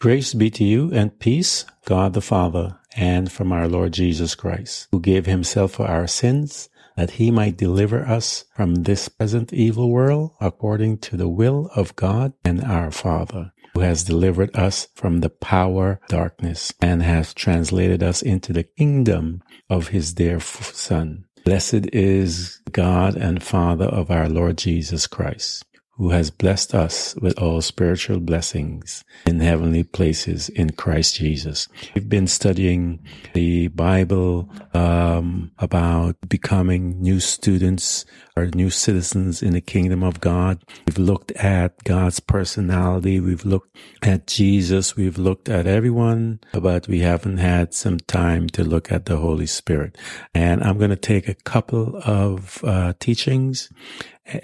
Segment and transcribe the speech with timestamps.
[0.00, 4.86] Grace be to you and peace, God the Father, and from our Lord Jesus Christ,
[4.92, 9.90] who gave himself for our sins, that he might deliver us from this present evil
[9.90, 15.18] world, according to the will of God and our Father, who has delivered us from
[15.18, 21.24] the power darkness and has translated us into the kingdom of his dear Son.
[21.44, 25.64] Blessed is God and Father of our Lord Jesus Christ
[25.98, 31.68] who has blessed us with all spiritual blessings in heavenly places in Christ Jesus.
[31.94, 33.00] We've been studying
[33.34, 38.04] the Bible um, about becoming new students
[38.36, 40.62] or new citizens in the kingdom of God.
[40.86, 43.18] We've looked at God's personality.
[43.18, 44.94] We've looked at Jesus.
[44.94, 49.46] We've looked at everyone, but we haven't had some time to look at the Holy
[49.48, 49.98] Spirit.
[50.32, 53.68] And I'm going to take a couple of uh, teachings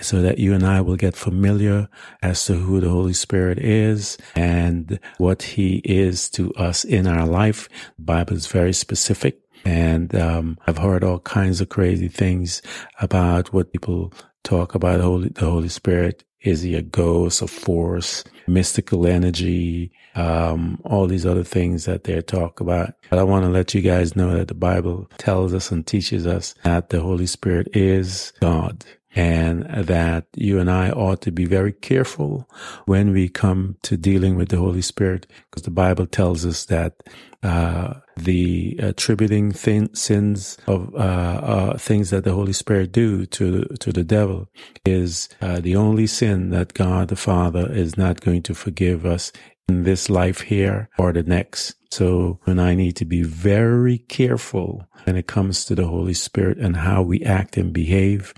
[0.00, 1.89] so that you and I will get familiar
[2.22, 7.27] as to who the Holy Spirit is and what he is to us in our
[7.27, 7.69] life.
[7.99, 9.41] The Bible is very specific.
[9.65, 12.61] And um, I've heard all kinds of crazy things
[13.00, 14.12] about what people
[14.43, 16.25] talk about Holy, the Holy Spirit.
[16.43, 22.21] Is he a ghost, a force, mystical energy, um, all these other things that they
[22.21, 22.95] talk about.
[23.09, 26.27] But I want to let you guys know that the Bible tells us and teaches
[26.27, 28.84] us that the Holy Spirit is God
[29.15, 32.49] and that you and I ought to be very careful
[32.87, 37.03] when we come to dealing with the Holy Spirit, because the Bible tells us that
[37.43, 43.65] uh, the attributing thin, sins of uh, uh, things that the Holy Spirit do to
[43.81, 44.49] to the devil
[44.85, 49.31] is uh, the only sin that God the Father is not going to forgive us
[49.69, 51.77] in this life here or the next.
[51.91, 56.59] So, and I need to be very careful when it comes to the Holy Spirit
[56.59, 58.35] and how we act and behave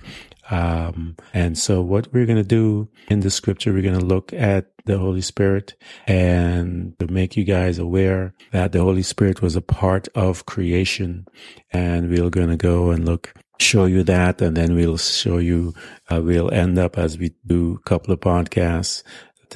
[0.50, 4.32] um, and so what we're going to do in the scripture, we're going to look
[4.32, 5.74] at the Holy Spirit
[6.06, 11.26] and to make you guys aware that the Holy Spirit was a part of creation.
[11.72, 14.40] And we're going to go and look, show you that.
[14.40, 15.74] And then we'll show you,
[16.10, 19.02] uh, we'll end up as we do a couple of podcasts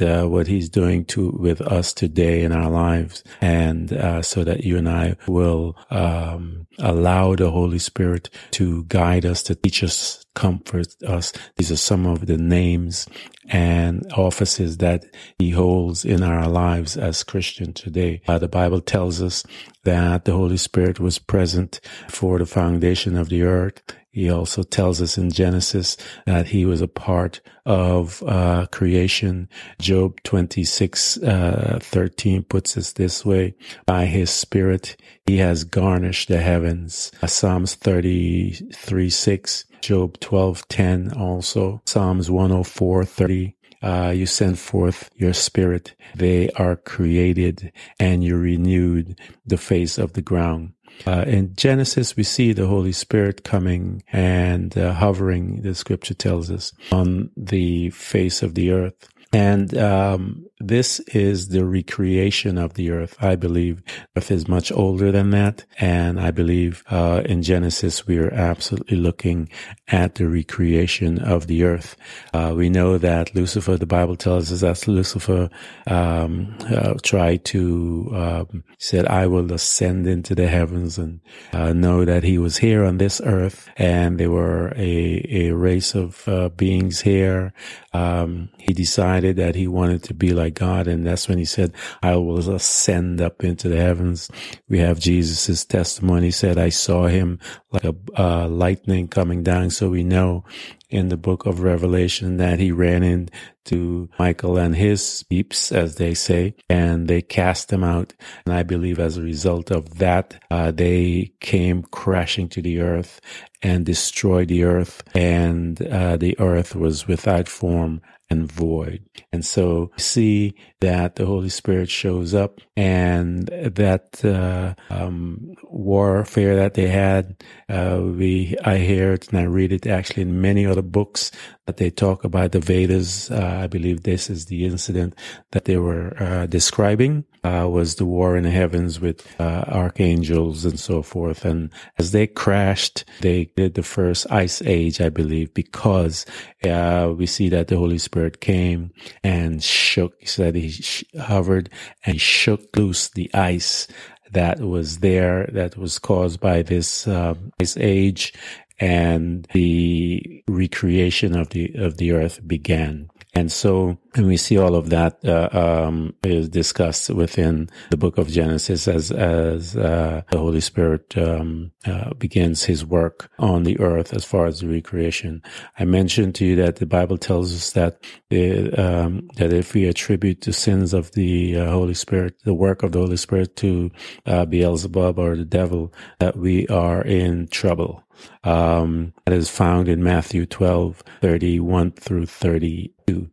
[0.01, 4.65] uh, what he's doing to with us today in our lives, and uh, so that
[4.65, 10.20] you and I will um, allow the Holy Spirit to guide us, to teach us,
[10.35, 11.33] comfort us.
[11.57, 13.07] These are some of the names
[13.49, 15.05] and offices that
[15.39, 18.23] he holds in our lives as Christian today.
[18.29, 19.45] Uh, the Bible tells us
[19.85, 23.83] that the Holy Spirit was present for the foundation of the earth
[24.13, 25.97] he also tells us in Genesis
[26.27, 29.49] that he was a part of uh, creation.
[29.81, 33.55] Job 26, uh, 13 puts us this way.
[33.87, 34.97] By his spirit,
[35.27, 37.13] he has garnished the heavens.
[37.23, 39.65] Uh, Psalms 33, 6.
[39.83, 41.83] Job 12, 10 also.
[41.87, 43.57] Psalms 104, 30.
[43.83, 45.95] Uh, you send forth your spirit.
[46.15, 50.75] They are created and you renewed the face of the ground.
[51.07, 56.51] Uh, in Genesis, we see the Holy Spirit coming and uh, hovering, the scripture tells
[56.51, 59.09] us, on the face of the earth.
[59.33, 63.17] And um, this is the recreation of the earth.
[63.21, 63.83] I believe
[64.17, 65.65] earth is much older than that.
[65.79, 69.49] And I believe, uh, in Genesis, we are absolutely looking
[69.89, 71.97] at the recreation of the earth.
[72.35, 75.49] Uh, we know that Lucifer, the Bible tells us that Lucifer,
[75.87, 81.21] um, uh, tried to, um, said, I will ascend into the heavens and,
[81.53, 83.71] uh, know that he was here on this earth.
[83.79, 87.55] And there were a, a race of, uh, beings here.
[87.95, 90.87] Um, he decided that he wanted to be like God.
[90.87, 94.31] And that's when he said, I will ascend up into the heavens.
[94.69, 96.27] We have Jesus' testimony.
[96.27, 97.39] He said, I saw him
[97.73, 99.71] like a uh, lightning coming down.
[99.71, 100.45] So we know
[100.91, 106.15] in the book of Revelation that he ran into Michael and his peeps, as they
[106.15, 108.13] say, and they cast them out.
[108.45, 113.21] And I believe as a result of that, uh, they came crashing to the earth
[113.63, 119.03] and destroyed the earth, and uh, the earth was without form and void.
[119.33, 126.75] And so see that the Holy Spirit shows up and that uh, um, warfare that
[126.75, 130.83] they had, uh, we I hear it and I read it actually in many other
[130.83, 131.31] books
[131.67, 133.31] that they talk about the Vedas.
[133.31, 135.15] Uh, I believe this is the incident
[135.53, 140.65] that they were uh, describing uh, was the war in the heavens with uh, archangels
[140.65, 141.45] and so forth.
[141.45, 146.27] And as they crashed, they did the first ice age, I believe, because
[146.63, 148.91] we see that the Holy Spirit came
[149.23, 150.15] and shook.
[150.19, 150.70] He said he
[151.19, 151.71] hovered
[152.05, 153.87] and shook loose the ice
[154.33, 158.33] that was there that was caused by this uh, ice age
[158.79, 163.11] and the recreation of the of the earth began.
[163.35, 168.19] And so, and we see all of that uh, um, is discussed within the book
[168.19, 173.79] of Genesis as as uh, the Holy Spirit um, uh, begins His work on the
[173.79, 175.43] earth as far as the recreation.
[175.79, 179.87] I mentioned to you that the Bible tells us that the, um, that if we
[179.87, 183.91] attribute the sins of the uh, Holy Spirit, the work of the Holy Spirit to
[184.27, 188.05] uh, Beelzebub or the devil, that we are in trouble.
[188.45, 193.31] Um, that is found in Matthew 12, 31 through 32.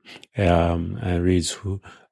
[0.68, 1.58] Um, and reads,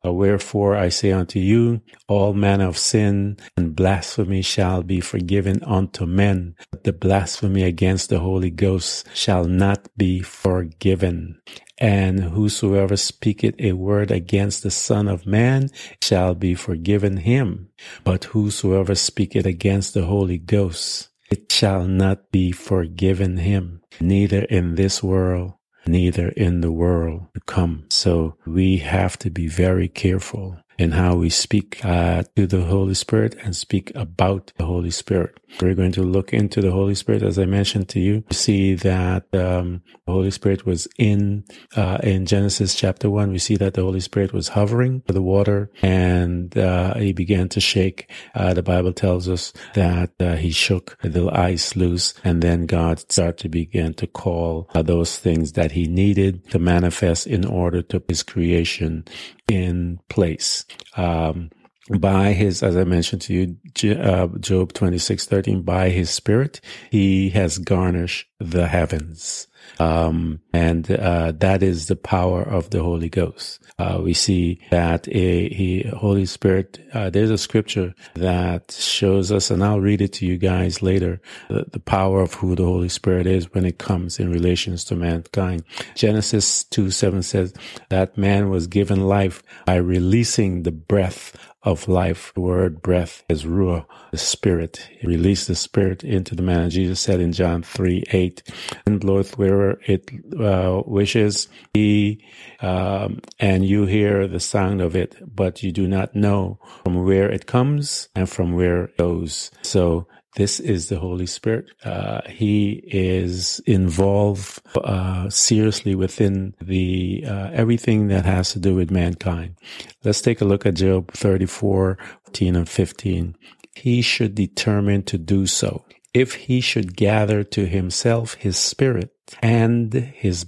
[0.04, 6.06] Wherefore I say unto you, all manner of sin and blasphemy shall be forgiven unto
[6.06, 11.42] men, but the blasphemy against the Holy Ghost shall not be forgiven.
[11.78, 15.70] And whosoever speaketh a word against the Son of Man
[16.02, 17.70] shall be forgiven him.
[18.04, 24.76] But whosoever speaketh against the Holy Ghost it shall not be forgiven him, neither in
[24.76, 25.54] this world,
[25.88, 27.86] neither in the world to come.
[27.90, 32.94] So we have to be very careful in how we speak uh, to the Holy
[32.94, 35.40] Spirit and speak about the Holy Spirit.
[35.62, 38.24] We're going to look into the Holy Spirit, as I mentioned to you.
[38.30, 43.32] We see that um, the Holy Spirit was in uh, in Genesis chapter one.
[43.32, 47.50] We see that the Holy Spirit was hovering over the water, and uh, he began
[47.50, 48.10] to shake.
[48.34, 53.00] Uh, the Bible tells us that uh, he shook the ice loose, and then God
[53.12, 57.82] started to begin to call uh, those things that he needed to manifest in order
[57.82, 59.06] to his creation
[59.48, 60.66] in place.
[60.98, 61.52] Um,
[61.90, 66.60] by his, as I mentioned to you, uh, Job 26, 13, by his spirit,
[66.90, 69.48] he has garnished the heavens.
[69.80, 73.60] Um, and, uh, that is the power of the Holy Ghost.
[73.78, 79.50] Uh, we see that a, he, Holy Spirit, uh, there's a scripture that shows us,
[79.52, 82.90] and I'll read it to you guys later, the, the power of who the Holy
[82.90, 85.64] Spirit is when it comes in relations to mankind.
[85.96, 87.54] Genesis 2, 7 says
[87.90, 91.36] that man was given life by releasing the breath
[91.66, 92.32] of life.
[92.36, 94.88] The word breath is ruah, the spirit.
[95.00, 96.70] He released the spirit into the man.
[96.70, 98.44] Jesus said in John 3, 8,
[98.86, 101.50] and bloweth wherever it uh, wishes.
[101.74, 102.24] He,
[102.62, 107.30] um, and you hear the sound of it, but you do not know from where
[107.30, 109.52] it comes and from where it goes.
[109.64, 111.72] So this is the Holy Spirit.
[111.84, 118.92] Uh, he is involved uh, seriously within the uh, everything that has to do with
[118.92, 119.56] mankind.
[120.04, 123.36] Let's take a look at Job 34, 14 and 15.
[123.76, 125.86] He should determine to do so.
[126.14, 129.12] If he should gather to himself his spirit
[129.42, 130.46] and his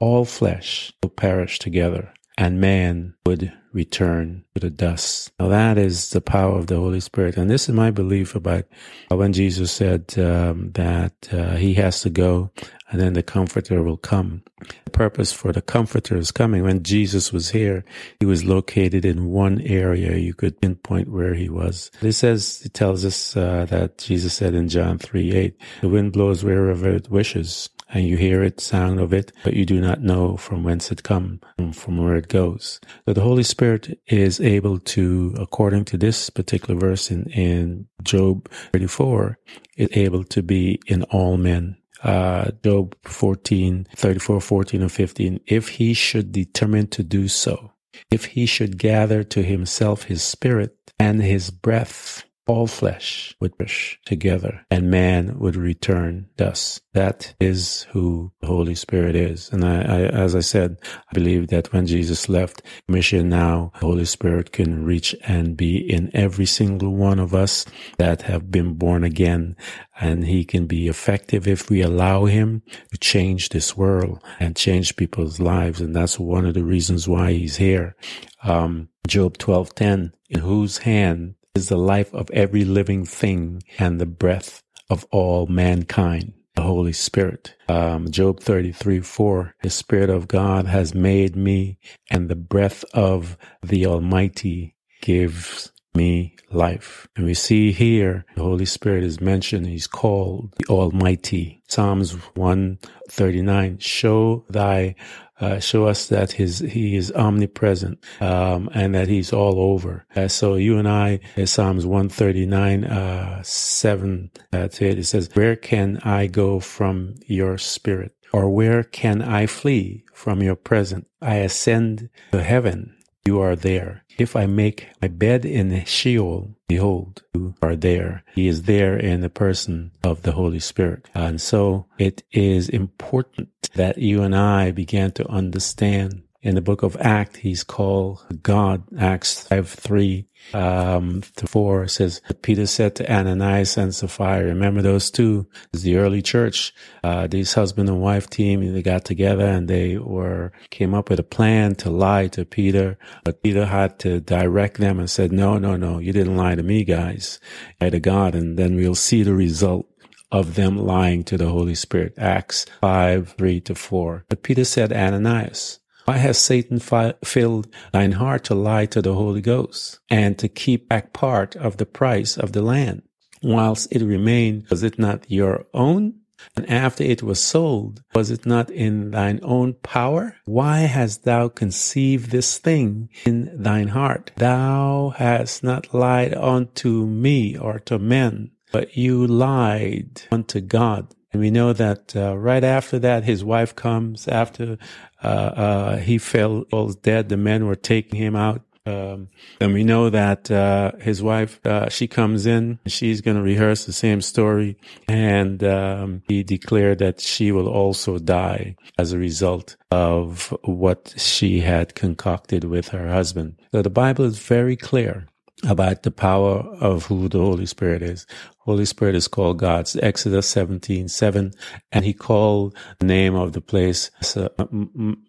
[0.00, 5.30] all flesh will perish together and man would return to the dust.
[5.38, 7.36] Now that is the power of the Holy Spirit.
[7.36, 8.64] And this is my belief about
[9.08, 12.50] when Jesus said um, that uh, he has to go
[12.90, 14.42] and then the comforter will come.
[14.84, 16.62] The purpose for the comforter is coming.
[16.62, 17.84] When Jesus was here,
[18.20, 20.16] he was located in one area.
[20.16, 21.90] You could pinpoint where he was.
[22.00, 26.12] It says, it tells us uh, that Jesus said in John 3, 8, the wind
[26.12, 30.02] blows wherever it wishes and you hear it, sound of it, but you do not
[30.02, 31.40] know from whence it comes,
[31.72, 32.80] from where it goes.
[33.06, 38.50] So the Holy Spirit is able to, according to this particular verse in, in Job
[38.72, 39.38] 34,
[39.76, 41.76] is able to be in all men.
[42.02, 45.40] Uh, Job 14, 34, 14, and 15.
[45.46, 47.72] If he should determine to do so,
[48.10, 53.98] if he should gather to himself his spirit and his breath, all flesh would perish
[54.04, 56.80] together and man would return thus.
[56.94, 59.50] That is who the Holy Spirit is.
[59.52, 63.86] And I, I, as I said, I believe that when Jesus left mission now, the
[63.86, 67.66] Holy Spirit can reach and be in every single one of us
[67.98, 69.56] that have been born again.
[70.00, 72.62] And he can be effective if we allow him
[72.92, 75.80] to change this world and change people's lives.
[75.80, 77.96] And that's one of the reasons why he's here.
[78.42, 84.06] Um, Job 12:10 in whose hand is the life of every living thing and the
[84.06, 86.34] breath of all mankind.
[86.54, 87.54] The Holy Spirit.
[87.68, 89.54] Um, Job 33, 4.
[89.62, 91.78] The Spirit of God has made me
[92.10, 97.08] and the breath of the Almighty gives me life.
[97.16, 99.66] And we see here the Holy Spirit is mentioned.
[99.66, 101.62] He's called the Almighty.
[101.68, 103.78] Psalms 139.
[103.78, 104.94] Show thy
[105.40, 110.06] uh, show us that his he is omnipresent um, and that he's all over.
[110.14, 115.04] Uh, so you and I, Psalms one thirty nine uh, seven uh, to it, it
[115.04, 120.56] says, "Where can I go from your spirit, or where can I flee from your
[120.56, 121.06] presence?
[121.20, 122.94] I ascend to heaven."
[123.26, 124.04] You are there.
[124.18, 128.24] If I make my bed in Sheol, behold, you are there.
[128.34, 131.08] He is there in the person of the Holy Spirit.
[131.14, 136.84] And so it is important that you and I began to understand in the book
[136.84, 138.84] of Acts, he's called God.
[138.96, 145.10] Acts 5 3 um, to 4 says, Peter said to Ananias and Sapphira, remember those
[145.10, 145.46] two?
[145.72, 146.74] It's the early church.
[147.02, 151.20] Uh, these husband and wife team, they got together and they were, came up with
[151.20, 152.98] a plan to lie to Peter.
[153.24, 156.62] But Peter had to direct them and said, no, no, no, you didn't lie to
[156.62, 157.40] me, guys.
[157.80, 158.34] Lie to God.
[158.34, 159.86] And then we'll see the result
[160.32, 162.14] of them lying to the Holy Spirit.
[162.18, 164.24] Acts 5, 3 to 4.
[164.28, 169.14] But Peter said, Ananias, why has Satan fi- filled thine heart to lie to the
[169.14, 173.02] Holy Ghost and to keep back part of the price of the land?
[173.42, 176.14] Whilst it remained, was it not your own?
[176.54, 180.36] And after it was sold, was it not in thine own power?
[180.44, 184.30] Why hast thou conceived this thing in thine heart?
[184.36, 191.15] Thou hast not lied unto me or to men, but you lied unto God.
[191.36, 194.26] And we know that uh, right after that, his wife comes.
[194.26, 194.78] After
[195.22, 198.62] uh, uh, he fell, falls dead, the men were taking him out.
[198.86, 199.28] Um,
[199.60, 202.78] and we know that uh, his wife, uh, she comes in.
[202.86, 204.78] She's going to rehearse the same story,
[205.08, 211.60] and um, he declared that she will also die as a result of what she
[211.60, 213.60] had concocted with her husband.
[213.72, 215.26] So the Bible is very clear
[215.64, 218.26] about the power of who the Holy Spirit is.
[218.66, 221.52] Holy Spirit is called God's Exodus 17, 7,
[221.92, 224.48] and he called the name of the place uh,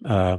[0.03, 0.38] uh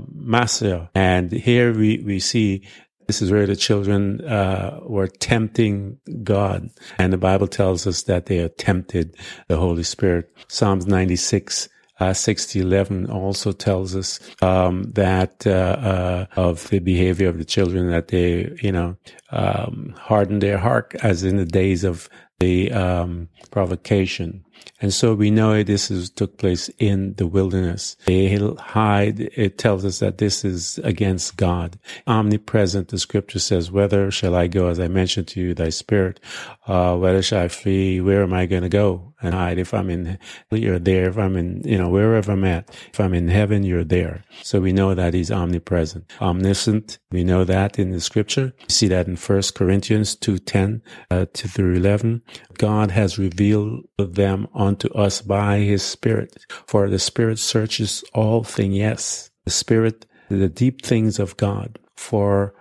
[0.96, 2.66] And here we, we see
[3.06, 6.70] this is where the children uh, were tempting God.
[6.98, 10.30] And the Bible tells us that they tempted the Holy Spirit.
[10.48, 11.68] Psalms 96
[12.00, 17.90] uh, 6011 also tells us um, that uh, uh, of the behavior of the children
[17.90, 18.96] that they, you know,
[19.30, 22.08] um, harden their heart as in the days of
[22.38, 24.44] the um, provocation.
[24.80, 27.96] And so we know this is, took place in the wilderness.
[28.06, 29.20] They hide.
[29.20, 31.78] It tells us that this is against God.
[32.06, 36.20] Omnipresent, the scripture says, whether shall I go, as I mentioned to you, thy spirit,
[36.66, 39.58] uh, whether shall I flee, where am I going to go and hide?
[39.58, 40.18] If I'm in,
[40.50, 41.08] you're there.
[41.08, 44.24] If I'm in, you know, wherever I'm at, if I'm in heaven, you're there.
[44.42, 46.04] So we know that he's omnipresent.
[46.20, 48.52] Omniscient, we know that in the scripture.
[48.60, 52.22] You see that in First Corinthians 2.10 uh, to through 11.
[52.58, 56.36] God has revealed them unto us by his spirit.
[56.66, 58.76] For the spirit searches all things.
[58.76, 61.78] Yes, the spirit, the deep things of God.
[61.96, 62.54] For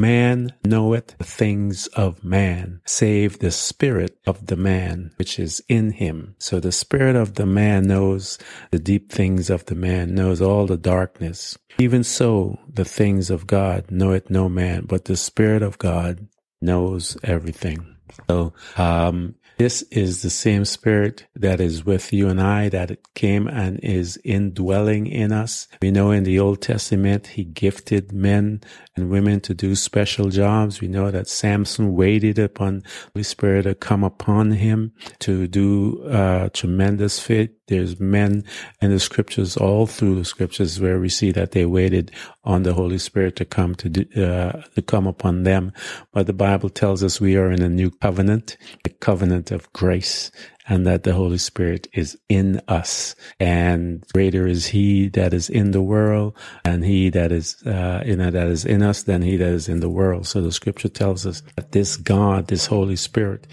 [0.00, 5.90] Man knoweth the things of man, save the spirit of the man which is in
[5.90, 6.36] him.
[6.38, 8.38] So the spirit of the man knows
[8.70, 11.58] the deep things of the man, knows all the darkness.
[11.78, 16.26] Even so, the things of God knoweth no man, but the spirit of God
[16.62, 17.96] knows everything.
[18.26, 23.46] So, um, this is the same spirit that is with you and I, that came
[23.46, 25.68] and is indwelling in us.
[25.82, 28.62] We know in the Old Testament, he gifted men
[29.00, 30.80] and women to do special jobs.
[30.80, 32.82] We know that Samson waited upon
[33.14, 37.56] the Spirit to come upon him to do uh, tremendous fit.
[37.68, 38.44] There's men
[38.80, 42.10] in the scriptures, all through the scriptures, where we see that they waited
[42.44, 45.72] on the Holy Spirit to come to uh, to come upon them.
[46.12, 50.30] But the Bible tells us we are in a new covenant, a covenant of grace,
[50.70, 53.16] and that the Holy Spirit is in us.
[53.40, 58.18] And greater is He that is in the world, and He that is uh, in
[58.18, 60.28] that is in us than He that is in the world.
[60.28, 63.48] So the Scripture tells us that this God, this Holy Spirit,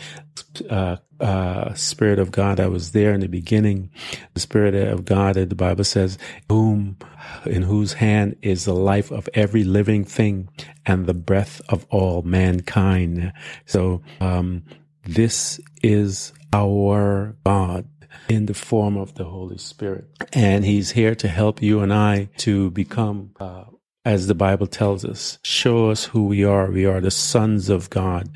[0.69, 3.89] uh, uh, Spirit of God that was there in the beginning,
[4.35, 6.97] the Spirit of God that the Bible says, whom,
[7.47, 10.49] in whose hand is the life of every living thing
[10.85, 13.33] and the breath of all mankind.
[13.65, 14.63] So, um,
[15.03, 17.87] this is our God
[18.29, 20.05] in the form of the Holy Spirit.
[20.33, 23.65] And He's here to help you and I to become, uh,
[24.03, 26.71] as the Bible tells us, show us who we are.
[26.71, 28.29] We are the sons of God.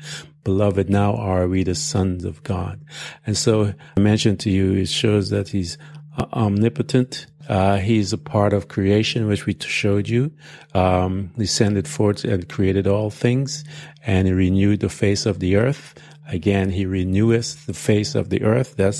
[0.44, 2.84] Beloved, now are we the sons of God.
[3.26, 5.78] And so I mentioned to you, it shows that He's
[6.16, 7.26] uh, omnipotent.
[7.48, 10.30] Uh, he's a part of creation, which we showed you.
[10.74, 13.64] Um, he sent it forth and created all things,
[14.06, 15.94] and he renewed the face of the earth.
[16.32, 18.76] Again, he reneweth the face of the earth.
[18.76, 18.96] That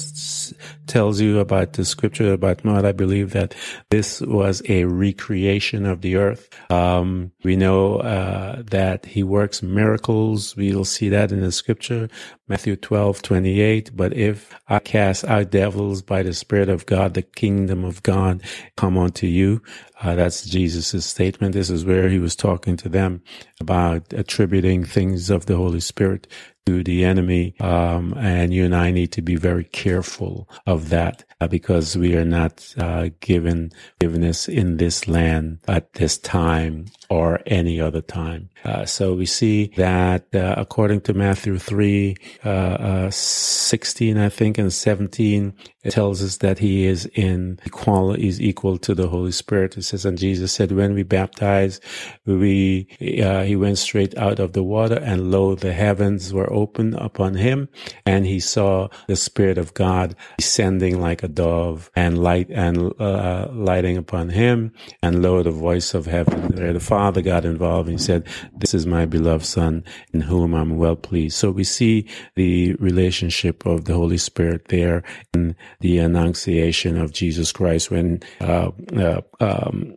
[0.86, 2.86] tells you about the scripture about Noah.
[2.86, 3.54] I believe that
[3.88, 6.50] this was a recreation of the earth.
[6.70, 10.54] Um, we know uh, that he works miracles.
[10.56, 12.10] We'll see that in the scripture,
[12.48, 13.96] Matthew 12, 28.
[13.96, 18.42] But if I cast out devils by the Spirit of God, the kingdom of God
[18.76, 19.62] come unto you.
[20.02, 21.54] Uh, that's Jesus' statement.
[21.54, 23.22] This is where he was talking to them
[23.60, 26.26] about attributing things of the Holy Spirit
[26.66, 27.54] to the enemy.
[27.60, 32.14] Um, and you and I need to be very careful of that uh, because we
[32.16, 38.48] are not uh, given forgiveness in this land at this time or any other time.
[38.64, 42.14] Uh, so we see that uh, according to Matthew 3,
[42.44, 45.52] uh, uh, 16, I think, and 17,
[45.82, 49.76] it tells us that he is in equality, is equal to the Holy Spirit.
[49.76, 51.80] It says, and Jesus said, when we baptize,
[52.24, 57.34] we, he went straight out of the water and lo, the heavens were opened upon
[57.34, 57.68] him
[58.06, 63.48] and he saw the Spirit of God descending like a dove and light and uh,
[63.52, 64.72] lighting upon him.
[65.02, 67.88] And lo, the voice of heaven, where the Father got involved.
[67.88, 71.64] And he said, "This is my beloved Son, in whom I'm well pleased." So we
[71.64, 72.06] see
[72.36, 75.02] the relationship of the Holy Spirit there
[75.34, 79.96] in the Annunciation of Jesus Christ when uh, uh, um,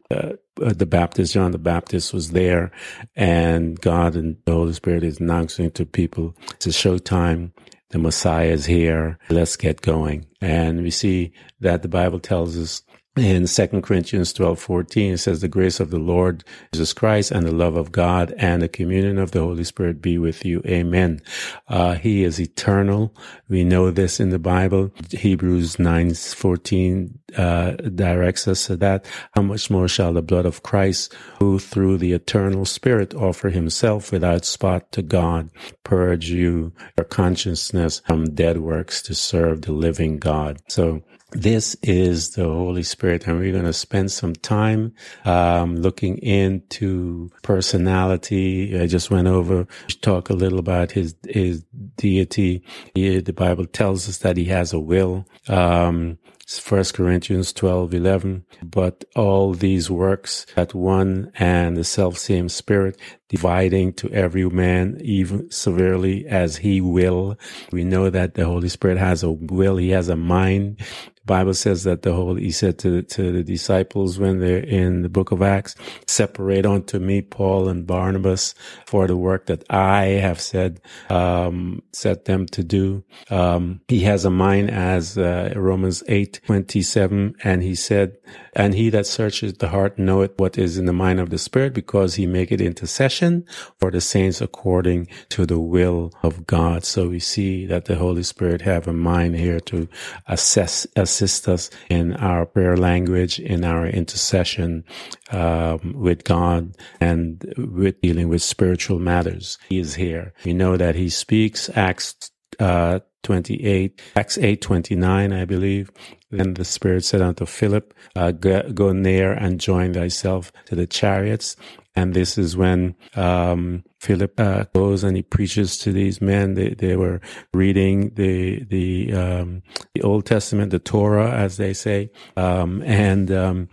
[0.61, 2.71] uh, the Baptist, John the Baptist was there
[3.15, 7.51] and God and the Holy Spirit is announcing to people, it's a showtime
[7.89, 9.17] the Messiah is here.
[9.29, 10.25] Let's get going.
[10.41, 12.81] And we see that the Bible tells us
[13.17, 17.45] in 2 Corinthians 12, 14, it says, the grace of the Lord Jesus Christ and
[17.45, 20.61] the love of God and the communion of the Holy Spirit be with you.
[20.65, 21.21] Amen.
[21.69, 23.15] Uh, he is eternal.
[23.47, 24.91] We know this in the Bible.
[25.11, 29.05] Hebrews 9, 14, uh, directs us to that.
[29.33, 34.11] How much more shall the blood of Christ, who through the eternal Spirit offer himself
[34.11, 35.49] without spot to God,
[35.83, 40.59] purge you, your consciousness from dead works to serve the living God.
[40.67, 41.03] So,
[41.35, 44.93] this is the Holy Spirit, and we're going to spend some time
[45.25, 48.79] um, looking into personality.
[48.79, 49.67] I just went over
[50.01, 51.63] talk a little about his his
[51.97, 52.63] deity.
[52.93, 55.25] He, the Bible tells us that he has a will.
[55.47, 56.17] Um,
[56.47, 58.45] First Corinthians 12, 11.
[58.63, 64.99] But all these works at one and the self same spirit, dividing to every man
[65.01, 67.37] even severely as he will.
[67.71, 69.77] We know that the Holy Spirit has a will.
[69.77, 70.79] He has a mind.
[71.25, 75.09] Bible says that the Holy, he said to, to the disciples when they're in the
[75.09, 75.75] book of Acts,
[76.07, 78.53] separate unto me Paul and Barnabas
[78.85, 83.03] for the work that I have said, um, set them to do.
[83.29, 88.17] Um, he has a mind as, uh, Romans 8, 27, and he said,
[88.55, 91.73] and he that searches the heart knoweth what is in the mind of the Spirit
[91.73, 93.45] because he make it intercession
[93.79, 96.83] for the saints according to the will of God.
[96.85, 99.87] So we see that the Holy Spirit have a mind here to
[100.27, 104.83] assess, assist us in our prayer language, in our intercession
[105.31, 109.57] um, with God and with dealing with spiritual matters.
[109.69, 110.33] He is here.
[110.45, 115.91] We know that he speaks Acts uh, 28, Acts 8, 29, I believe.
[116.31, 120.85] Then the Spirit said unto Philip, uh, go, go near and join thyself to the
[120.85, 121.55] chariots.
[121.95, 126.55] And this is when um, Philip uh, goes and he preaches to these men.
[126.55, 127.21] They, they were
[127.53, 129.63] reading the the um,
[129.93, 133.69] the Old Testament, the Torah, as they say, um, and um,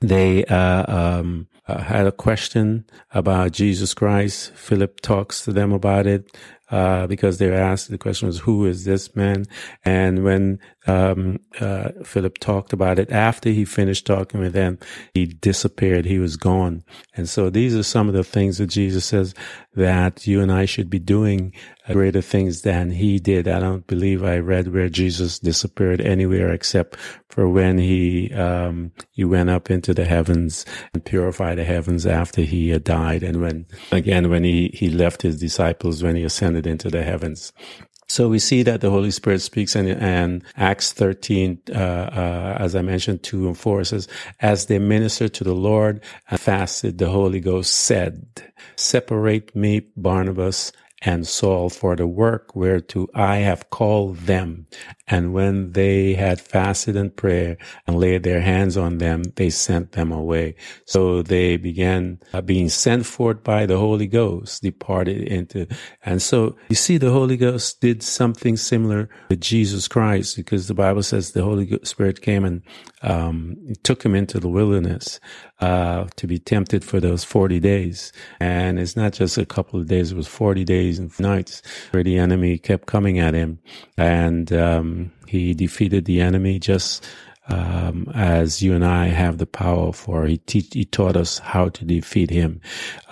[0.00, 4.52] they uh, um, uh, had a question about Jesus Christ.
[4.52, 6.30] Philip talks to them about it
[6.70, 9.44] uh, because they were asked the question was, "Who is this man?"
[9.84, 14.78] And when um, uh, Philip talked about it after he finished talking with them,
[15.12, 16.04] he disappeared.
[16.04, 16.84] He was gone.
[17.16, 19.34] And so these are some of the things that Jesus says
[19.74, 21.52] that you and I should be doing
[21.92, 23.46] greater things than he did.
[23.46, 26.96] I don't believe I read where Jesus disappeared anywhere except
[27.28, 32.42] for when he um, he went up into the heavens and purified the heavens after
[32.42, 36.53] he had died, and when again when he he left his disciples when he ascended
[36.56, 37.52] into the heavens.
[38.08, 42.82] So we see that the Holy Spirit speaks in Acts 13, uh, uh, as I
[42.82, 44.08] mentioned, 2 and 4 says,
[44.40, 48.26] as they ministered to the Lord and fasted, the Holy Ghost said,
[48.76, 50.70] separate me, Barnabas,
[51.04, 54.66] and Saul for the work whereto I have called them.
[55.06, 59.92] And when they had fasted and prayed and laid their hands on them, they sent
[59.92, 60.56] them away.
[60.86, 65.66] So they began uh, being sent forth by the Holy Ghost, departed into,
[66.04, 70.74] and so you see the Holy Ghost did something similar with Jesus Christ because the
[70.74, 72.62] Bible says the Holy Spirit came and
[73.04, 75.20] um, took him into the wilderness
[75.60, 78.12] uh, to be tempted for those 40 days.
[78.40, 82.02] And it's not just a couple of days, it was 40 days and nights where
[82.02, 83.58] the enemy kept coming at him.
[83.96, 87.06] And um, he defeated the enemy just
[87.48, 90.24] um, as you and I have the power for.
[90.26, 92.60] He, te- he taught us how to defeat him.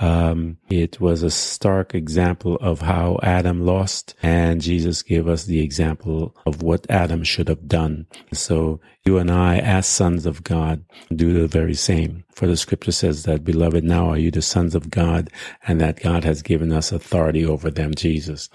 [0.00, 5.60] Um, it was a stark example of how Adam lost, and Jesus gave us the
[5.60, 8.06] example of what Adam should have done.
[8.32, 12.24] So you and I, as sons of God, do the very same.
[12.34, 15.30] For the scripture says that, beloved, now are you the sons of God,
[15.66, 18.48] and that God has given us authority over them, Jesus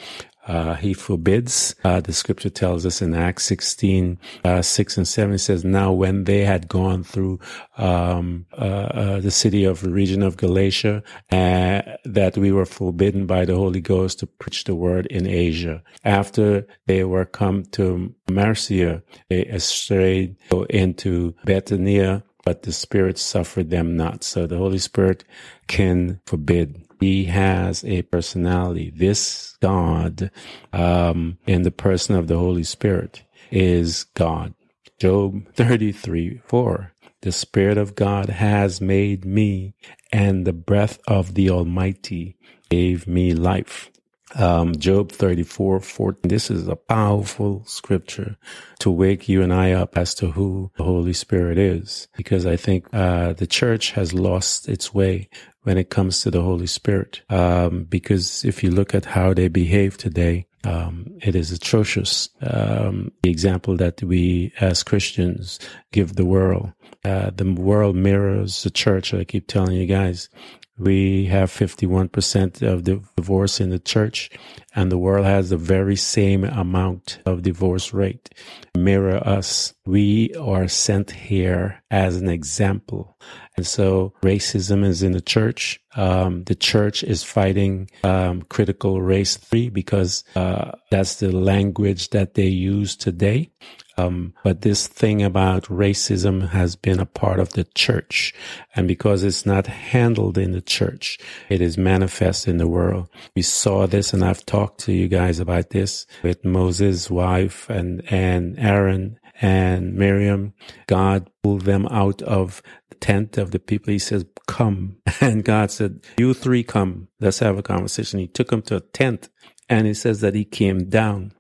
[0.48, 1.76] uh, he forbids.
[1.84, 6.24] Uh, the scripture tells us in Acts 16, uh, 6 and 7 says, Now when
[6.24, 7.40] they had gone through
[7.78, 13.26] um, uh, uh, the city of the region of Galatia, uh, that we were forbidden
[13.26, 15.84] by the Holy Ghost to preach the word in Asia.
[16.04, 20.38] After they were come to Marcia, they strayed
[20.70, 24.24] into Bithynia, but the Spirit suffered them not.
[24.24, 25.26] So the Holy Spirit
[25.68, 28.92] can forbid he has a personality.
[28.96, 30.32] This God,
[30.74, 34.54] um, in the person of the Holy Spirit is God.
[35.00, 36.94] Job 33, 4.
[37.22, 39.76] The Spirit of God has made me
[40.12, 42.38] and the breath of the Almighty
[42.70, 43.92] gave me life.
[44.36, 46.30] Um, Job 34, 14.
[46.30, 48.38] This is a powerful scripture
[48.80, 52.58] to wake you and I up as to who the Holy Spirit is, because I
[52.58, 55.30] think, uh, the church has lost its way
[55.64, 57.22] when it comes to the Holy Spirit.
[57.30, 62.30] Um, because if you look at how they behave today, um, it is atrocious.
[62.42, 65.60] Um, the example that we as Christians
[65.92, 66.74] give the world,
[67.06, 69.14] uh, the world mirrors the church.
[69.14, 70.30] I keep telling you guys,
[70.78, 74.30] we have 51% of the divorce in the church
[74.78, 78.30] and the world has the very same amount of divorce rate.
[78.78, 79.74] Mirror us.
[79.88, 83.18] We are sent here as an example.
[83.56, 85.80] And so racism is in the church.
[85.96, 92.36] Um, the church is fighting um, critical race theory because uh, that's the language that
[92.36, 93.50] they use today.
[93.98, 98.34] Um, but this thing about racism has been a part of the church.
[98.76, 101.18] And because it's not handled in the church,
[101.50, 103.10] it is manifest in the world.
[103.36, 108.04] We saw this and I've talked to you guys about this with Moses' wife and,
[108.12, 110.54] and Aaron and Miriam.
[110.86, 113.92] God pulled them out of the tent of the people.
[113.92, 114.98] He says, come.
[115.22, 117.08] And God said, you three come.
[117.20, 118.20] Let's have a conversation.
[118.20, 119.30] He took them to a tent
[119.68, 121.34] and he says that he came down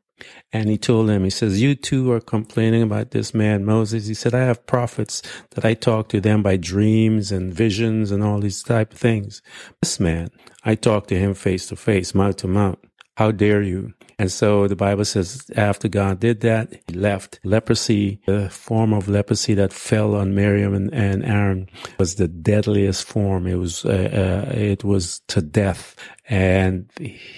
[0.52, 4.08] and he told them, he says, you two are complaining about this man, Moses.
[4.08, 8.24] He said, I have prophets that I talk to them by dreams and visions and
[8.24, 9.42] all these type of things.
[9.82, 10.30] This man,
[10.64, 12.80] I talk to him face to face, mouth to mouth.
[13.16, 13.94] How dare you?
[14.20, 19.08] And so the Bible says after God did that, he left leprosy, the form of
[19.08, 23.46] leprosy that fell on Miriam and, and Aaron was the deadliest form.
[23.46, 25.96] It was, uh, uh, it was to death
[26.28, 26.90] and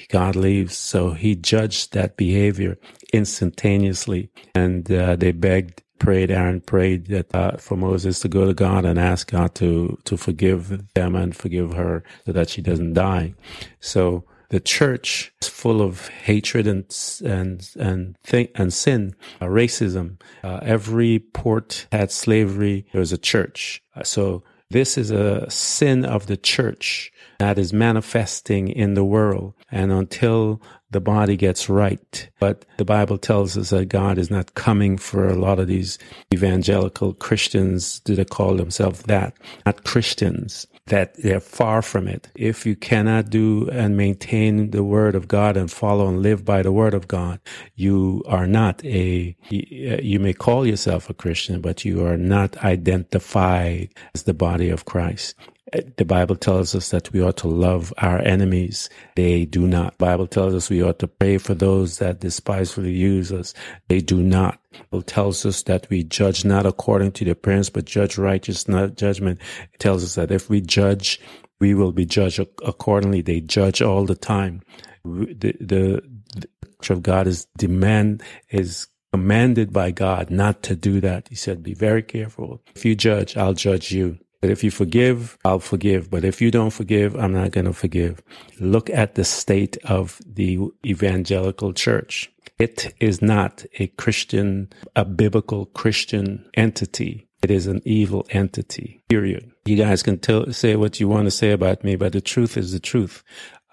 [0.07, 0.77] God leaves.
[0.77, 2.77] So he judged that behavior
[3.11, 8.53] instantaneously and, uh, they begged prayed, Aaron prayed that uh, for Moses to go to
[8.53, 12.93] God and ask God to to forgive them and forgive her so that she doesn't
[12.93, 13.33] die.
[13.81, 16.85] So the church is full of hatred and
[17.23, 18.17] and and
[18.55, 20.19] and sin, uh, racism.
[20.43, 22.85] Uh, every port had slavery.
[22.91, 23.81] There was a church.
[23.95, 29.53] Uh, so this is a sin of the church that is manifesting in the world.
[29.71, 32.29] And until the body gets right.
[32.39, 35.99] But the Bible tells us that God is not coming for a lot of these
[36.33, 37.99] evangelical Christians.
[38.01, 39.33] Do they call themselves that?
[39.65, 40.65] Not Christians.
[40.89, 42.29] That they're far from it.
[42.35, 46.61] If you cannot do and maintain the word of God and follow and live by
[46.61, 47.39] the word of God,
[47.75, 53.89] you are not a, you may call yourself a Christian, but you are not identified
[54.13, 55.35] as the body of Christ.
[55.71, 58.89] The Bible tells us that we ought to love our enemies.
[59.15, 59.97] They do not.
[59.99, 63.53] Bible tells us we ought to pray for those that despisefully use us.
[63.87, 64.59] They do not.
[64.89, 68.95] Bible tells us that we judge not according to the appearance, but judge righteous, not
[68.95, 69.39] judgment.
[69.73, 71.19] It tells us that if we judge,
[71.59, 73.21] we will be judged accordingly.
[73.21, 74.63] They judge all the time.
[75.03, 76.01] The, the,
[76.35, 76.49] the
[76.81, 81.27] church of God is demand, is commanded by God not to do that.
[81.27, 82.63] He said, be very careful.
[82.75, 84.17] If you judge, I'll judge you.
[84.41, 86.09] But if you forgive, I'll forgive.
[86.09, 88.21] But if you don't forgive, I'm not going to forgive.
[88.59, 92.31] Look at the state of the evangelical church.
[92.57, 97.27] It is not a Christian, a biblical Christian entity.
[97.41, 99.51] It is an evil entity, period.
[99.65, 102.57] You guys can tell, say what you want to say about me, but the truth
[102.57, 103.23] is the truth.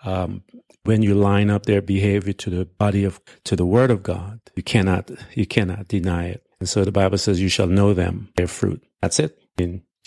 [0.05, 0.44] Um,
[0.85, 4.40] when you line up their behavior to the body of, to the word of God,
[4.55, 6.46] you cannot, you cannot deny it.
[6.61, 8.83] And so the Bible says you shall know them, their fruit.
[9.02, 9.37] That's it.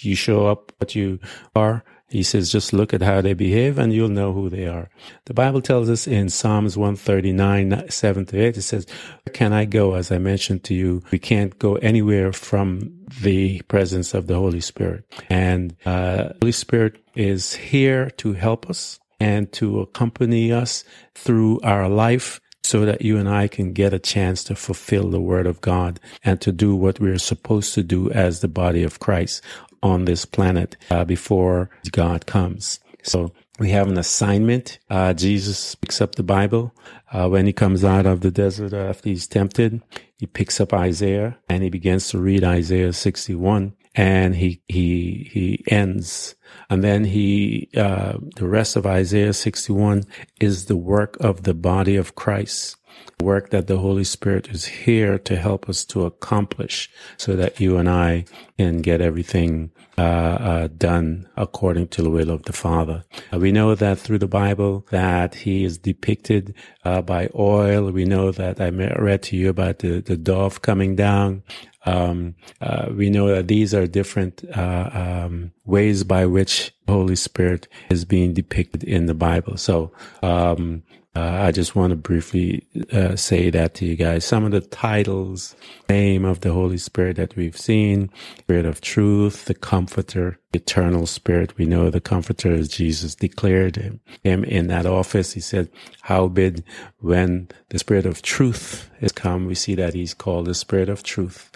[0.04, 1.20] You show up what you
[1.56, 1.84] are.
[2.10, 4.90] He says, just look at how they behave and you'll know who they are.
[5.26, 8.88] The Bible tells us in Psalms 139, 7 to 8, it says,
[9.34, 9.94] can I go?
[9.94, 14.62] As I mentioned to you, we can't go anywhere from the presence of the Holy
[14.62, 15.06] Spirit.
[15.30, 20.84] And, uh, Holy Spirit is here to help us and to accompany us
[21.14, 25.20] through our life so that you and I can get a chance to fulfill the
[25.20, 29.00] word of God and to do what we're supposed to do as the body of
[29.00, 29.44] Christ
[29.82, 32.80] on this planet uh, before God comes.
[33.04, 34.80] So we have an assignment.
[34.90, 36.74] Uh, Jesus picks up the Bible
[37.12, 39.82] uh, when he comes out of the desert after he's tempted.
[40.18, 45.64] He picks up Isaiah and he begins to read Isaiah 61 and he he he
[45.68, 46.36] ends
[46.70, 50.04] and then he uh, the rest of Isaiah 61
[50.40, 52.78] is the work of the body of Christ
[53.22, 57.78] work that the Holy Spirit is here to help us to accomplish so that you
[57.78, 58.26] and I
[58.58, 63.04] can get everything uh, uh, done according to the will of the Father.
[63.34, 66.56] Uh, we know that through the Bible that he is depicted
[66.86, 67.92] uh, by oil.
[67.92, 71.44] We know that I read to you about the, the dove coming down.
[71.86, 77.68] Um, uh, we know that these are different uh, um, ways by which Holy Spirit
[77.90, 79.58] is being depicted in the Bible.
[79.58, 79.92] So
[80.24, 80.84] um,
[81.16, 84.24] uh, I just want to briefly uh, say that to you guys.
[84.24, 85.56] Some of the titles,
[85.90, 91.58] name of the Holy Spirit that we've seen, Spirit of Truth, the Comforter, Eternal Spirit.
[91.58, 95.34] We know the Comforter is Jesus declared him, in that office.
[95.34, 95.70] He said,
[96.02, 96.64] "Howbeit
[97.00, 101.04] when the Spirit of Truth is come, we see that he's called the Spirit of
[101.04, 101.52] Truth.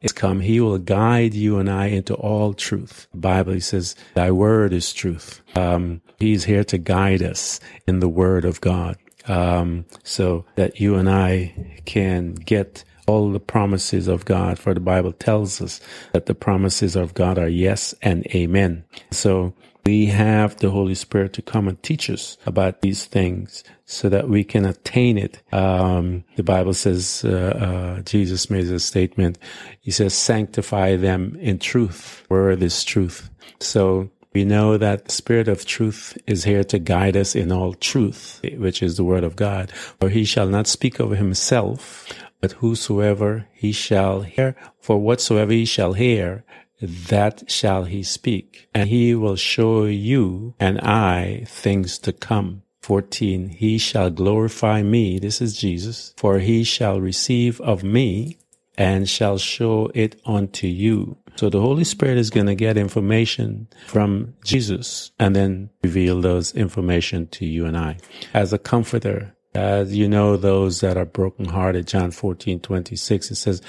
[0.00, 0.40] It's come.
[0.40, 3.06] He will guide you and I into all truth.
[3.12, 8.00] The Bible he says, "Thy word is truth." Um, he's here to guide us in
[8.00, 8.96] the Word of God
[9.28, 14.58] um, so that you and I can get all the promises of God.
[14.58, 15.80] For the Bible tells us
[16.12, 18.84] that the promises of God are yes and amen.
[19.10, 24.08] So we have the Holy Spirit to come and teach us about these things so
[24.08, 25.42] that we can attain it.
[25.52, 29.38] Um, the Bible says, uh, uh, Jesus made a statement.
[29.80, 32.24] He says, sanctify them in truth.
[32.28, 33.28] Word is truth.
[33.58, 37.74] So we know that the Spirit of truth is here to guide us in all
[37.74, 39.70] truth, which is the Word of God.
[40.00, 42.08] For he shall not speak of himself,
[42.42, 46.44] but whosoever he shall hear, for whatsoever he shall hear,
[46.82, 48.68] that shall he speak.
[48.74, 52.62] And he will show you and I things to come.
[52.80, 53.48] 14.
[53.50, 55.20] He shall glorify me.
[55.20, 56.12] This is Jesus.
[56.16, 58.38] For he shall receive of me
[58.76, 61.16] and shall show it unto you.
[61.36, 66.54] So the Holy Spirit is going to get information from Jesus and then reveal those
[66.54, 67.98] information to you and I.
[68.34, 73.62] As a comforter, as you know, those that are brokenhearted, John 14, 26, it says,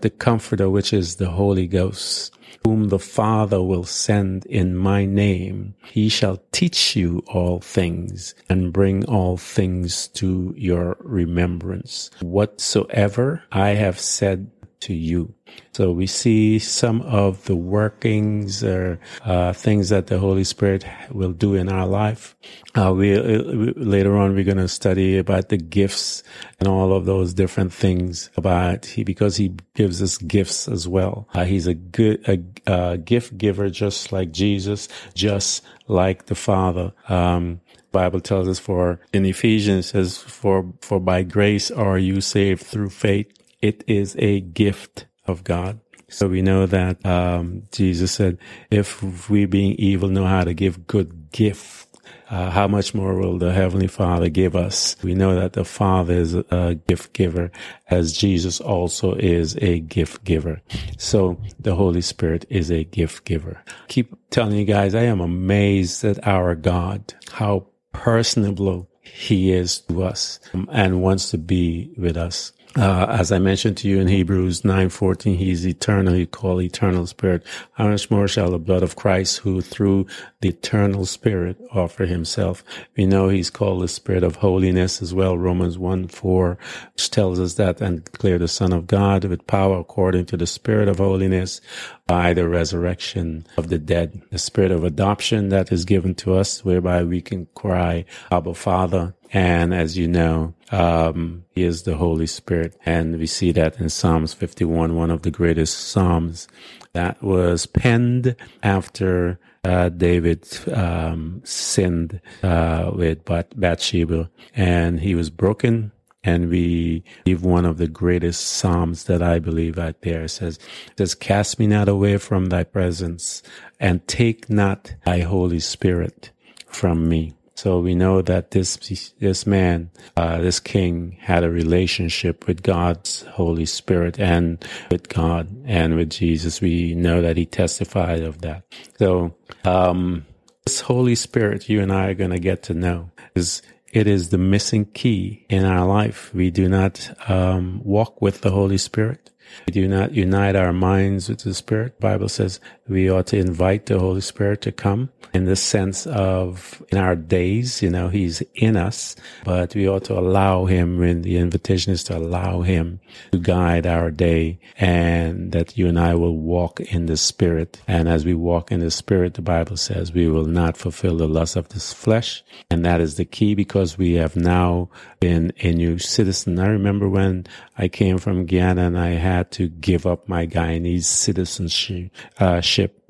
[0.00, 2.32] the comforter, which is the Holy Ghost,
[2.64, 8.72] whom the Father will send in my name, he shall teach you all things and
[8.72, 12.10] bring all things to your remembrance.
[12.20, 15.34] Whatsoever I have said to you.
[15.72, 21.32] So we see some of the workings or uh, things that the Holy Spirit will
[21.32, 22.36] do in our life.
[22.74, 23.42] Uh, we, uh,
[23.76, 26.22] later on we're going to study about the gifts
[26.58, 31.28] and all of those different things about he because he gives us gifts as well.
[31.34, 32.38] Uh, he's a good a,
[32.72, 36.92] a, gift giver, just like Jesus, just like the Father.
[37.08, 37.60] Um,
[37.90, 42.90] Bible tells us for in Ephesians says for for by grace are you saved through
[42.90, 45.80] faith it is a gift of God.
[46.10, 48.38] So we know that um, Jesus said,
[48.70, 51.88] if we being evil know how to give good gift,
[52.30, 54.96] uh, how much more will the Heavenly Father give us?
[55.02, 57.50] We know that the Father is a gift giver
[57.88, 60.60] as Jesus also is a gift giver.
[60.98, 63.62] So the Holy Spirit is a gift giver.
[63.88, 70.02] Keep telling you guys, I am amazed at our God, how personable he is to
[70.02, 70.38] us
[70.70, 72.52] and wants to be with us.
[72.78, 77.42] Uh, as I mentioned to you in Hebrews 9:14, he's eternally called eternal spirit.
[77.72, 80.06] How much more shall the blood of Christ, who through
[80.42, 82.62] the eternal spirit offer himself?
[82.96, 85.36] We know he's called the spirit of holiness as well.
[85.36, 86.56] Romans 1:4,
[86.94, 90.46] which tells us that and declare the son of God with power according to the
[90.46, 91.60] spirit of holiness
[92.06, 96.64] by the resurrection of the dead, the spirit of adoption that is given to us,
[96.64, 99.16] whereby we can cry, Abba Father.
[99.32, 102.76] And as you know, um, he is the Holy Spirit.
[102.84, 106.48] And we see that in Psalms 51, one of the greatest Psalms
[106.92, 115.92] that was penned after uh, David um, sinned uh, with Bathsheba and he was broken
[116.24, 120.24] and we leave one of the greatest psalms that I believe out there.
[120.24, 123.42] It says, it says, cast me not away from thy presence
[123.78, 126.30] and take not thy Holy Spirit
[126.66, 127.34] from me.
[127.58, 128.76] So we know that this
[129.18, 135.48] this man, uh, this king, had a relationship with God's Holy Spirit and with God
[135.64, 136.60] and with Jesus.
[136.60, 138.62] We know that he testified of that.
[139.00, 140.24] So um,
[140.64, 143.60] this Holy Spirit, you and I are going to get to know is
[143.92, 146.32] it is the missing key in our life.
[146.32, 149.32] We do not um, walk with the Holy Spirit.
[149.66, 151.96] We do not unite our minds with the Spirit.
[152.00, 156.06] The Bible says we ought to invite the Holy Spirit to come in the sense
[156.06, 160.98] of in our days, you know, He's in us, but we ought to allow Him
[160.98, 163.00] when the invitation is to allow Him
[163.32, 167.80] to guide our day and that you and I will walk in the Spirit.
[167.86, 171.28] And as we walk in the Spirit, the Bible says we will not fulfill the
[171.28, 172.42] lust of this flesh.
[172.70, 174.88] And that is the key because we have now
[175.20, 176.58] been a new citizen.
[176.58, 181.04] I remember when I came from Guyana and I had to give up my Guyanese
[181.04, 182.60] citizenship uh,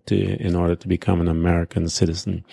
[0.07, 2.45] to, in order to become an American citizen.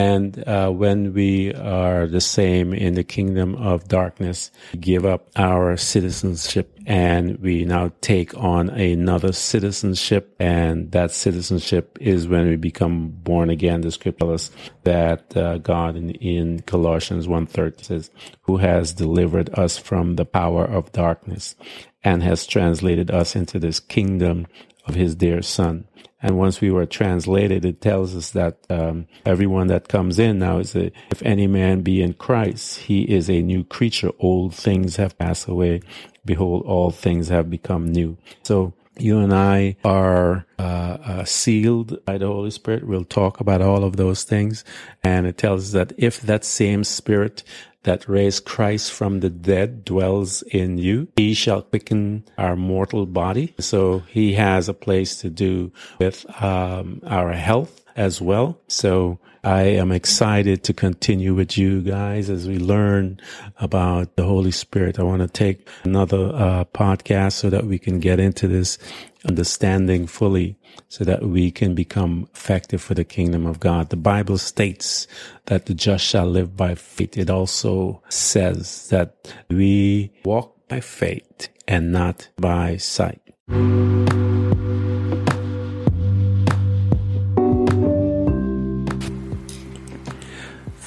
[0.00, 5.76] And uh, when we are the same in the kingdom of darkness, give up our
[5.76, 10.34] citizenship and we now take on another citizenship.
[10.40, 13.82] And that citizenship is when we become born again.
[13.82, 18.10] The scripture tells us that uh, God in, in Colossians 1.30 says,
[18.40, 21.56] who has delivered us from the power of darkness
[22.02, 24.46] and has translated us into this kingdom
[24.90, 25.86] of his dear son.
[26.22, 30.58] And once we were translated, it tells us that um, everyone that comes in now
[30.58, 34.10] is a, if any man be in Christ, he is a new creature.
[34.18, 35.80] Old things have passed away.
[36.24, 38.18] Behold, all things have become new.
[38.42, 42.86] So you and I are uh, uh, sealed by the Holy Spirit.
[42.86, 44.64] We'll talk about all of those things.
[45.02, 47.44] And it tells us that if that same Spirit
[47.82, 53.54] that raised Christ from the dead dwells in you, he shall quicken our mortal body.
[53.58, 58.60] So he has a place to do with um, our health as well.
[58.68, 63.20] So I am excited to continue with you guys as we learn
[63.58, 64.98] about the Holy Spirit.
[64.98, 68.76] I want to take another uh, podcast so that we can get into this
[69.24, 70.56] understanding fully
[70.88, 73.90] so that we can become effective for the kingdom of God.
[73.90, 75.06] The Bible states
[75.46, 77.16] that the just shall live by faith.
[77.16, 83.20] It also says that we walk by faith and not by sight.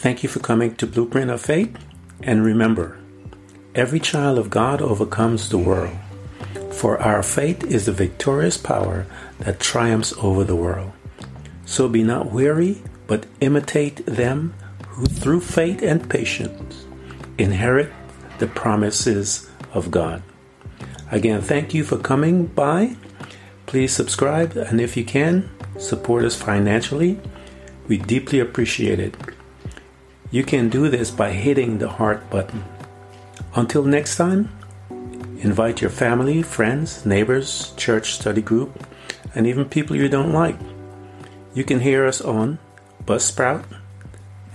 [0.04, 1.78] Thank you for coming to Blueprint of Faith.
[2.22, 3.00] And remember,
[3.74, 5.96] every child of God overcomes the world.
[6.74, 9.06] For our faith is the victorious power
[9.40, 10.92] that triumphs over the world.
[11.64, 14.54] So be not weary, but imitate them
[14.90, 16.86] who through faith and patience
[17.38, 17.90] inherit
[18.40, 20.22] the promises of God.
[21.12, 22.98] Again, thank you for coming by.
[23.68, 27.22] Please subscribe, and if you can, support us financially.
[27.88, 29.16] We deeply appreciate it.
[30.34, 32.64] You can do this by hitting the heart button.
[33.54, 34.50] Until next time,
[35.38, 38.84] invite your family, friends, neighbors, church study group,
[39.36, 40.58] and even people you don't like.
[41.54, 42.58] You can hear us on
[43.06, 43.64] Buzzsprout,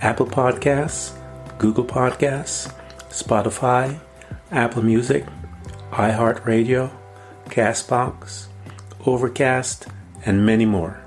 [0.01, 1.15] Apple Podcasts,
[1.59, 2.69] Google Podcasts,
[3.07, 4.01] Spotify,
[4.51, 5.25] Apple Music,
[5.91, 6.91] iHeartRadio,
[7.45, 8.47] Castbox,
[9.05, 9.87] Overcast,
[10.25, 11.01] and many more.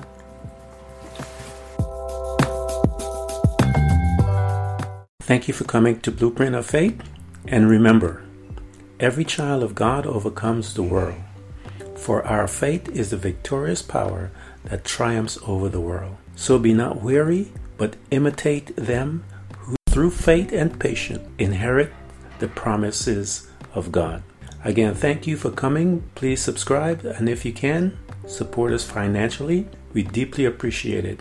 [5.24, 7.00] Thank you for coming to Blueprint of Faith,
[7.46, 8.24] and remember,
[8.98, 11.14] every child of God overcomes the world.
[11.96, 14.32] For our faith is the victorious power
[14.64, 16.16] that triumphs over the world.
[16.34, 19.22] So be not weary, but imitate them
[19.58, 21.92] who through faith and patience inherit
[22.40, 24.24] the promises of God.
[24.64, 26.02] Again, thank you for coming.
[26.16, 27.96] Please subscribe, and if you can,
[28.26, 29.68] support us financially.
[29.92, 31.20] We deeply appreciate it.